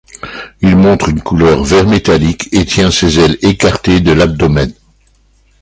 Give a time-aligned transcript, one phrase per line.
[0.61, 4.73] Il montre une couleur vert métallique et tient ses ailes écartées de l'abdomen.